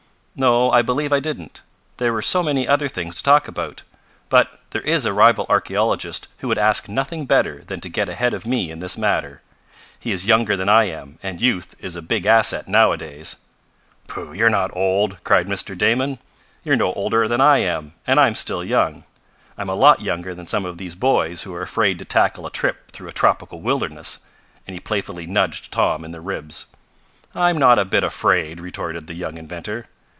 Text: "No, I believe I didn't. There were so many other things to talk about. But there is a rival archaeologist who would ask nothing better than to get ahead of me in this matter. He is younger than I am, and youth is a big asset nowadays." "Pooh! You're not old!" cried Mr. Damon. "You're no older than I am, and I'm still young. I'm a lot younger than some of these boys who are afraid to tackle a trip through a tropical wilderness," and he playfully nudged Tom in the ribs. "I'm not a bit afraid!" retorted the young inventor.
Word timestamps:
"No, 0.33 0.71
I 0.71 0.81
believe 0.81 1.11
I 1.11 1.19
didn't. 1.19 1.61
There 1.97 2.13
were 2.13 2.21
so 2.21 2.41
many 2.41 2.65
other 2.65 2.87
things 2.87 3.15
to 3.17 3.23
talk 3.23 3.49
about. 3.49 3.83
But 4.29 4.61
there 4.69 4.81
is 4.81 5.05
a 5.05 5.11
rival 5.11 5.45
archaeologist 5.49 6.29
who 6.37 6.47
would 6.47 6.57
ask 6.57 6.87
nothing 6.87 7.25
better 7.25 7.61
than 7.65 7.81
to 7.81 7.89
get 7.89 8.07
ahead 8.07 8.33
of 8.33 8.45
me 8.45 8.71
in 8.71 8.79
this 8.79 8.97
matter. 8.97 9.41
He 9.99 10.11
is 10.13 10.27
younger 10.27 10.55
than 10.55 10.69
I 10.69 10.85
am, 10.85 11.19
and 11.21 11.41
youth 11.41 11.75
is 11.79 11.97
a 11.97 12.01
big 12.01 12.25
asset 12.25 12.65
nowadays." 12.69 13.35
"Pooh! 14.07 14.31
You're 14.31 14.49
not 14.49 14.71
old!" 14.75 15.21
cried 15.25 15.47
Mr. 15.47 15.77
Damon. 15.77 16.17
"You're 16.63 16.77
no 16.77 16.93
older 16.93 17.27
than 17.27 17.41
I 17.41 17.57
am, 17.57 17.93
and 18.07 18.17
I'm 18.17 18.33
still 18.33 18.63
young. 18.63 19.03
I'm 19.57 19.69
a 19.69 19.75
lot 19.75 20.01
younger 20.01 20.33
than 20.33 20.47
some 20.47 20.63
of 20.63 20.77
these 20.77 20.95
boys 20.95 21.43
who 21.43 21.53
are 21.53 21.61
afraid 21.61 21.99
to 21.99 22.05
tackle 22.05 22.45
a 22.47 22.51
trip 22.51 22.93
through 22.93 23.09
a 23.09 23.13
tropical 23.13 23.59
wilderness," 23.59 24.19
and 24.65 24.73
he 24.75 24.79
playfully 24.79 25.27
nudged 25.27 25.73
Tom 25.73 26.05
in 26.05 26.11
the 26.13 26.21
ribs. 26.21 26.67
"I'm 27.35 27.57
not 27.57 27.77
a 27.77 27.83
bit 27.85 28.05
afraid!" 28.05 28.61
retorted 28.61 29.07
the 29.07 29.13
young 29.13 29.37
inventor. 29.37 29.87